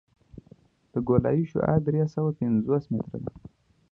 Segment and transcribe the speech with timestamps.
[0.91, 3.31] د ګولایي شعاع درې سوه پنځوس متره ده